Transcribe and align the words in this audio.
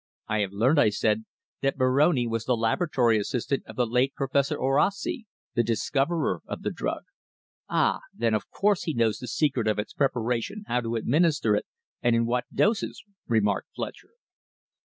"I 0.27 0.39
have 0.39 0.51
learnt," 0.51 0.79
I 0.79 0.89
said, 0.89 1.25
"that 1.61 1.77
Moroni 1.77 2.25
was 2.25 2.45
the 2.45 2.57
laboratory 2.57 3.19
assistant 3.19 3.61
of 3.67 3.75
the 3.75 3.85
late 3.85 4.15
Professor 4.15 4.57
Orosi, 4.57 5.27
the 5.53 5.61
discoverer 5.61 6.41
of 6.47 6.63
the 6.63 6.71
drug." 6.71 7.03
"Ah! 7.69 7.99
Then 8.11 8.33
of 8.33 8.49
course 8.49 8.85
he 8.85 8.95
knows 8.95 9.19
the 9.19 9.27
secret 9.27 9.67
of 9.67 9.77
its 9.77 9.93
preparation, 9.93 10.63
how 10.65 10.81
to 10.81 10.95
administer 10.95 11.55
it, 11.55 11.67
and 12.01 12.15
in 12.15 12.25
what 12.25 12.45
doses," 12.51 13.03
remarked 13.27 13.67
Fletcher. 13.75 14.09